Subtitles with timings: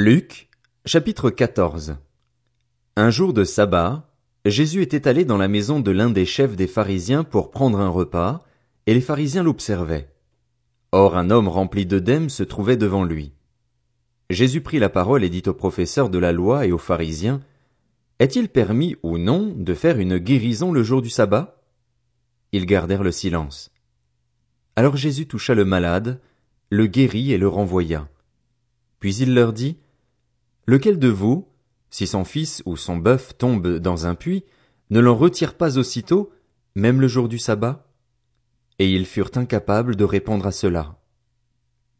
[0.00, 0.48] Luc,
[0.86, 1.96] chapitre 14
[2.94, 4.08] Un jour de sabbat,
[4.44, 7.88] Jésus était allé dans la maison de l'un des chefs des pharisiens pour prendre un
[7.88, 8.44] repas,
[8.86, 10.14] et les pharisiens l'observaient.
[10.92, 13.32] Or un homme rempli d'œdème se trouvait devant lui.
[14.30, 17.40] Jésus prit la parole et dit aux professeurs de la loi et aux pharisiens,
[18.20, 21.60] Est-il permis ou non de faire une guérison le jour du sabbat?
[22.52, 23.72] Ils gardèrent le silence.
[24.76, 26.20] Alors Jésus toucha le malade,
[26.70, 28.08] le guérit et le renvoya.
[29.00, 29.76] Puis il leur dit,
[30.68, 31.48] Lequel de vous,
[31.88, 34.44] si son fils ou son bœuf tombe dans un puits,
[34.90, 36.30] ne l'en retire pas aussitôt,
[36.74, 37.86] même le jour du sabbat?
[38.78, 40.98] Et ils furent incapables de répondre à cela.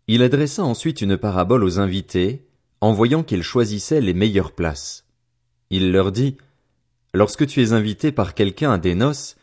[0.06, 2.46] Il adressa ensuite une parabole aux invités,
[2.82, 5.06] en voyant qu'ils choisissaient les meilleures places.
[5.70, 6.36] Il leur dit,
[7.14, 9.36] Lorsque tu es invité par quelqu'un à des noces,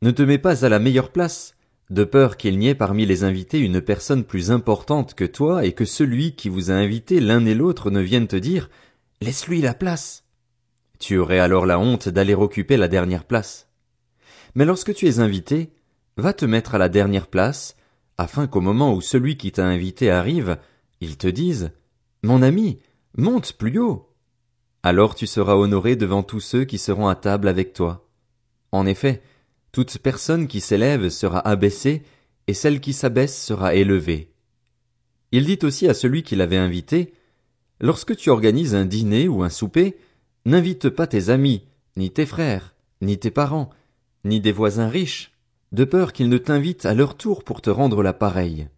[0.00, 1.54] ne te mets pas à la meilleure place,
[1.90, 5.72] de peur qu'il n'y ait parmi les invités une personne plus importante que toi et
[5.72, 8.70] que celui qui vous a invité l'un et l'autre ne vienne te dire
[9.20, 10.24] Laisse-lui la place.
[10.98, 13.68] Tu aurais alors la honte d'aller occuper la dernière place.
[14.54, 15.72] Mais lorsque tu es invité,
[16.16, 17.76] va te mettre à la dernière place,
[18.18, 20.58] afin qu'au moment où celui qui t'a invité arrive,
[21.00, 21.72] il te dise
[22.22, 22.78] Mon ami,
[23.16, 24.10] monte plus haut.
[24.82, 28.08] Alors tu seras honoré devant tous ceux qui seront à table avec toi.
[28.72, 29.22] En effet,
[29.72, 32.02] toute personne qui s'élève sera abaissée,
[32.46, 34.32] et celle qui s'abaisse sera élevée.
[35.32, 37.12] Il dit aussi à celui qui l'avait invité,
[37.80, 39.96] Lorsque tu organises un dîner ou un souper,
[40.44, 41.64] n'invite pas tes amis,
[41.96, 43.70] ni tes frères, ni tes parents,
[44.24, 45.32] ni des voisins riches,
[45.72, 48.68] de peur qu'ils ne t'invitent à leur tour pour te rendre la pareille.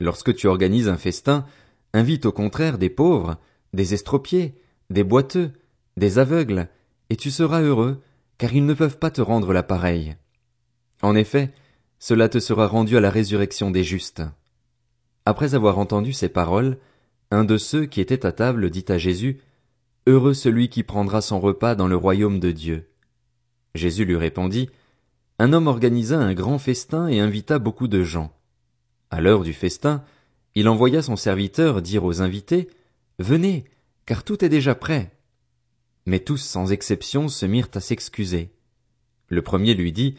[0.00, 1.44] Lorsque tu organises un festin,
[1.92, 3.36] invite au contraire des pauvres,
[3.74, 4.54] des estropiés,
[4.88, 5.52] des boiteux,
[5.98, 6.68] des aveugles,
[7.10, 8.00] et tu seras heureux,
[8.38, 10.16] car ils ne peuvent pas te rendre la pareille.
[11.02, 11.52] En effet,
[11.98, 14.22] cela te sera rendu à la résurrection des justes.
[15.26, 16.78] Après avoir entendu ces paroles,
[17.30, 19.40] un de ceux qui étaient à table dit à Jésus,
[20.06, 22.90] Heureux celui qui prendra son repas dans le royaume de Dieu.
[23.74, 24.68] Jésus lui répondit,
[25.38, 28.36] Un homme organisa un grand festin et invita beaucoup de gens.
[29.10, 30.04] À l'heure du festin,
[30.54, 32.68] il envoya son serviteur dire aux invités,
[33.18, 33.64] Venez,
[34.06, 35.10] car tout est déjà prêt.
[36.06, 38.50] Mais tous sans exception se mirent à s'excuser.
[39.28, 40.16] Le premier lui dit,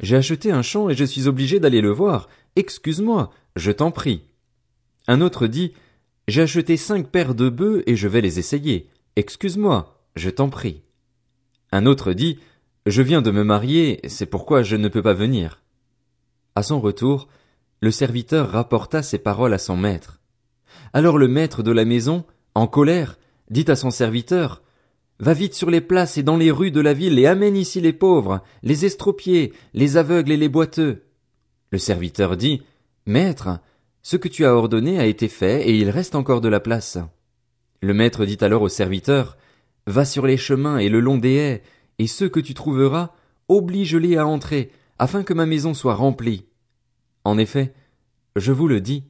[0.00, 2.28] J'ai acheté un champ et je suis obligé d'aller le voir.
[2.56, 4.22] Excuse-moi, je t'en prie.
[5.08, 5.72] Un autre dit,
[6.28, 8.88] J'ai acheté cinq paires de bœufs et je vais les essayer.
[9.16, 10.82] Excuse-moi, je t'en prie.
[11.72, 12.38] Un autre dit,
[12.86, 15.62] Je viens de me marier, c'est pourquoi je ne peux pas venir.
[16.54, 17.28] À son retour,
[17.80, 20.20] le serviteur rapporta ces paroles à son maître.
[20.92, 23.18] Alors le maître de la maison, en colère,
[23.50, 24.61] dit à son serviteur,
[25.22, 27.80] Va vite sur les places et dans les rues de la ville et amène ici
[27.80, 31.04] les pauvres, les estropiés, les aveugles et les boiteux.
[31.70, 32.62] Le serviteur dit,
[33.06, 33.60] Maître,
[34.02, 36.98] ce que tu as ordonné a été fait et il reste encore de la place.
[37.82, 39.36] Le maître dit alors au serviteur,
[39.86, 41.62] Va sur les chemins et le long des haies,
[42.00, 43.12] et ceux que tu trouveras,
[43.46, 46.46] oblige-les à entrer, afin que ma maison soit remplie.
[47.22, 47.74] En effet,
[48.34, 49.04] je vous le dis,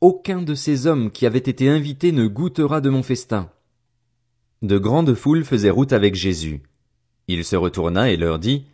[0.00, 3.50] aucun de ces hommes qui avaient été invités ne goûtera de mon festin.
[4.62, 6.62] De grandes foules faisaient route avec Jésus.
[7.28, 8.66] Il se retourna et leur dit,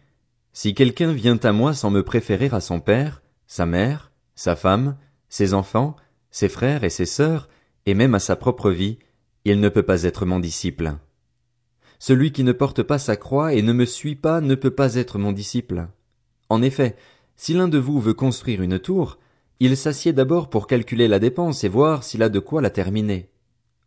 [0.52, 4.96] Si quelqu'un vient à moi sans me préférer à son père, sa mère, sa femme,
[5.28, 5.96] ses enfants,
[6.30, 7.48] ses frères et ses sœurs,
[7.86, 8.98] et même à sa propre vie,
[9.44, 10.94] il ne peut pas être mon disciple.
[11.98, 14.94] Celui qui ne porte pas sa croix et ne me suit pas ne peut pas
[14.94, 15.88] être mon disciple.
[16.48, 16.96] En effet,
[17.36, 19.18] si l'un de vous veut construire une tour,
[19.58, 23.30] il s'assied d'abord pour calculer la dépense et voir s'il a de quoi la terminer.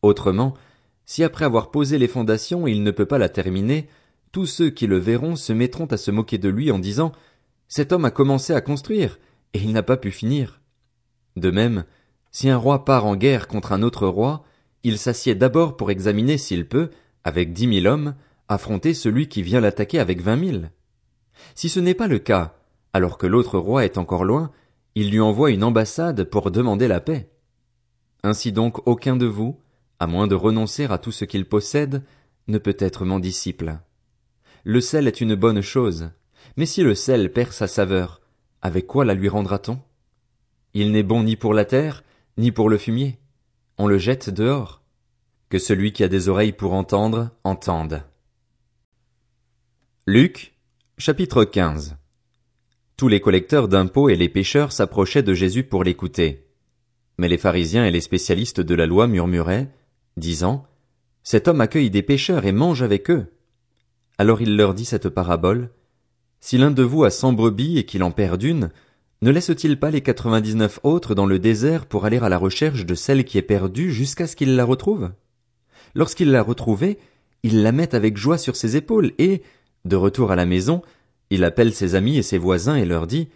[0.02, 0.56] Autrement,
[1.06, 3.88] si après avoir posé les fondations il ne peut pas la terminer,
[4.32, 7.12] tous ceux qui le verront se mettront à se moquer de lui en disant
[7.68, 9.18] Cet homme a commencé à construire,
[9.54, 10.62] et il n'a pas pu finir.
[11.36, 11.86] De même,
[12.32, 14.44] si un roi part en guerre contre un autre roi,
[14.84, 16.90] il s'assied d'abord pour examiner s'il peut,
[17.24, 18.16] avec dix mille hommes,
[18.50, 20.72] affronter celui qui vient l'attaquer avec vingt mille.
[21.56, 22.56] Si ce n'est pas le cas,
[22.94, 24.52] alors que l'autre roi est encore loin,
[24.96, 27.30] il lui envoie une ambassade pour demander la paix.
[28.24, 29.60] Ainsi donc aucun de vous,
[30.00, 32.04] à moins de renoncer à tout ce qu'il possède,
[32.48, 33.80] ne peut être mon disciple.
[34.64, 36.10] Le sel est une bonne chose,
[36.58, 38.22] mais si le sel perd sa saveur,
[38.62, 39.80] avec quoi la lui rendra-t-on?
[40.74, 42.04] Il n'est bon ni pour la terre,
[42.38, 43.20] ni pour le fumier.
[43.78, 44.82] On le jette dehors.
[45.50, 48.04] Que celui qui a des oreilles pour entendre, entende.
[50.08, 50.54] Luc,
[50.98, 51.96] chapitre 15.
[52.98, 56.48] Tous les collecteurs d'impôts et les pêcheurs s'approchaient de Jésus pour l'écouter.
[57.18, 59.70] Mais les pharisiens et les spécialistes de la loi murmuraient,
[60.18, 60.66] disant
[61.24, 63.28] Cet homme accueille des pécheurs et mange avec eux.
[64.18, 65.70] Alors il leur dit cette parabole
[66.40, 68.72] Si l'un de vous a cent brebis et qu'il en perd une,
[69.22, 72.96] ne laisse-t-il pas les quatre-vingt-dix-neuf autres dans le désert pour aller à la recherche de
[72.96, 75.12] celle qui est perdue jusqu'à ce qu'il la retrouve?
[75.96, 77.00] Lorsqu'il l'a retrouvée,
[77.44, 79.42] il la met avec joie sur ses épaules et,
[79.86, 80.82] de retour à la maison,
[81.30, 83.30] il appelle ses amis et ses voisins et leur dit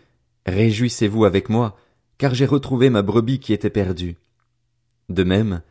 [0.45, 1.77] Réjouissez-vous avec moi,
[2.17, 4.17] car j'ai retrouvé ma brebis qui était perdue.
[5.09, 5.61] De même,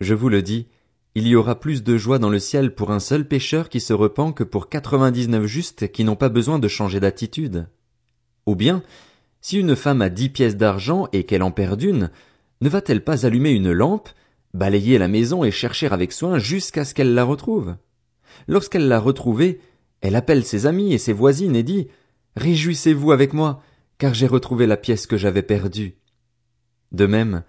[0.00, 0.68] je vous le dis,
[1.14, 3.92] il y aura plus de joie dans le ciel pour un seul pécheur qui se
[3.92, 7.68] repent que pour quatre-vingt-dix-neuf justes qui n'ont pas besoin de changer d'attitude.
[8.46, 8.82] Ou bien,
[9.40, 12.10] si une femme a dix pièces d'argent et qu'elle en perd une,
[12.60, 14.08] ne va-t-elle pas allumer une lampe,
[14.54, 17.76] balayer la maison et chercher avec soin jusqu'à ce qu'elle la retrouve?
[18.46, 19.60] Lorsqu'elle l'a retrouvée,
[20.00, 21.88] elle appelle ses amis et ses voisines et dit,
[22.36, 23.62] Réjouissez-vous avec moi,
[23.98, 25.96] car j'ai retrouvé la pièce que j'avais perdue.
[26.92, 27.42] De même,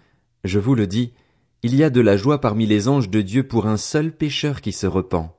[0.44, 1.14] je vous le dis,
[1.62, 4.62] il y a de la joie parmi les anges de Dieu pour un seul pécheur
[4.62, 5.36] qui se repent.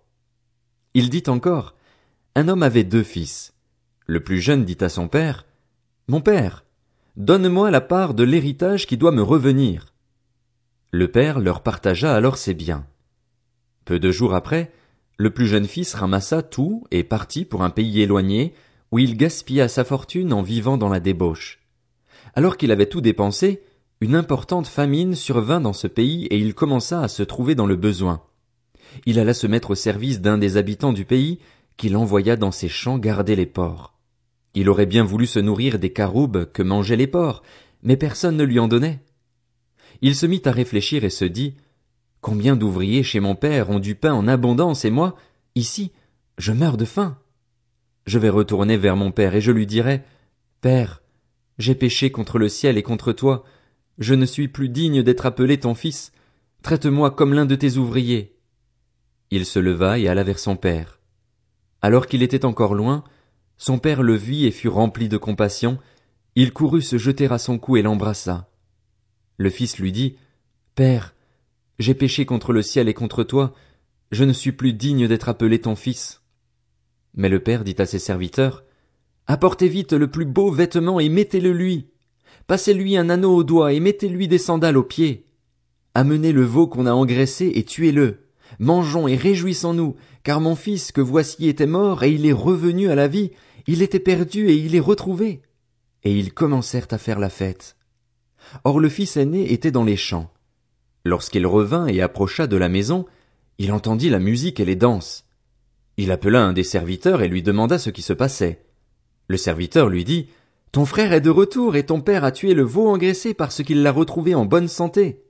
[0.92, 1.74] Il dit encore,
[2.34, 3.54] un homme avait deux fils.
[4.06, 5.46] Le plus jeune dit à son père,
[6.08, 6.64] Mon père,
[7.16, 9.94] donne-moi la part de l'héritage qui doit me revenir.
[10.90, 12.86] Le père leur partagea alors ses biens.
[13.84, 14.72] Peu de jours après,
[15.16, 18.54] le plus jeune fils ramassa tout et partit pour un pays éloigné,
[18.90, 21.60] où il gaspilla sa fortune en vivant dans la débauche.
[22.34, 23.62] Alors qu'il avait tout dépensé,
[24.00, 27.76] une importante famine survint dans ce pays et il commença à se trouver dans le
[27.76, 28.22] besoin.
[29.04, 31.38] Il alla se mettre au service d'un des habitants du pays,
[31.76, 33.94] qu'il envoya dans ses champs garder les porcs.
[34.54, 37.42] Il aurait bien voulu se nourrir des caroubes que mangeaient les porcs,
[37.82, 39.00] mais personne ne lui en donnait.
[40.02, 41.54] Il se mit à réfléchir et se dit,
[42.20, 45.16] Combien d'ouvriers chez mon père ont du pain en abondance et moi,
[45.54, 45.92] ici,
[46.38, 47.18] je meurs de faim.
[48.06, 50.02] Je vais retourner vers mon père et je lui dirai,
[50.60, 51.02] Père,
[51.58, 53.44] j'ai péché contre le ciel et contre toi,
[54.00, 56.12] je ne suis plus digne d'être appelé ton fils,
[56.62, 58.34] traite-moi comme l'un de tes ouvriers.
[59.30, 61.00] Il se leva et alla vers son père.
[61.82, 63.04] Alors qu'il était encore loin,
[63.58, 65.78] son père le vit et fut rempli de compassion,
[66.34, 68.50] il courut se jeter à son cou et l'embrassa.
[69.36, 70.16] Le fils lui dit,
[70.74, 71.14] Père,
[71.78, 73.54] j'ai péché contre le ciel et contre toi,
[74.12, 76.22] je ne suis plus digne d'être appelé ton fils.
[77.14, 78.64] Mais le père dit à ses serviteurs,
[79.26, 81.90] Apportez vite le plus beau vêtement et mettez-le lui.
[82.46, 85.24] Passez-lui un anneau au doigt et mettez-lui des sandales aux pieds.
[85.94, 88.26] Amenez le veau qu'on a engraissé et tuez-le.
[88.58, 92.94] Mangeons et réjouissons-nous, car mon fils que voici était mort et il est revenu à
[92.94, 93.30] la vie,
[93.66, 95.42] il était perdu et il est retrouvé.
[96.02, 97.76] Et ils commencèrent à faire la fête.
[98.64, 100.32] Or le fils aîné était dans les champs.
[101.04, 103.06] Lorsqu'il revint et approcha de la maison,
[103.58, 105.24] il entendit la musique et les danses.
[105.96, 108.64] Il appela un des serviteurs et lui demanda ce qui se passait.
[109.28, 110.28] Le serviteur lui dit
[110.72, 113.82] Ton frère est de retour et ton père a tué le veau engraissé parce qu'il
[113.82, 115.24] l'a retrouvé en bonne santé.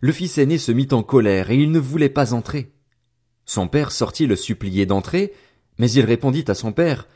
[0.00, 2.72] Le fils aîné se mit en colère et il ne voulait pas entrer.
[3.46, 5.32] Son père sortit le supplier d'entrer,
[5.78, 7.08] mais il répondit à son père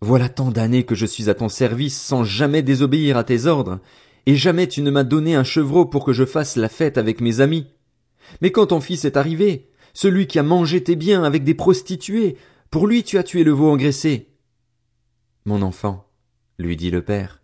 [0.00, 3.80] Voilà tant d'années que je suis à ton service sans jamais désobéir à tes ordres,
[4.26, 7.20] et jamais tu ne m'as donné un chevreau pour que je fasse la fête avec
[7.20, 7.66] mes amis.
[8.40, 12.36] Mais quand ton fils est arrivé, celui qui a mangé tes biens avec des prostituées,
[12.70, 14.28] pour lui tu as tué le veau engraissé.
[15.46, 16.09] Mon enfant,
[16.60, 17.42] lui dit le père,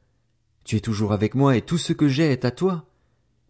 [0.65, 2.87] tu es toujours avec moi et tout ce que j'ai est à toi.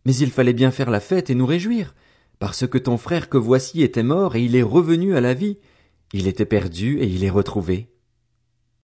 [0.05, 1.95] Mais il fallait bien faire la fête et nous réjouir,
[2.39, 5.59] parce que ton frère que voici était mort et il est revenu à la vie,
[6.13, 7.89] il était perdu et il est retrouvé.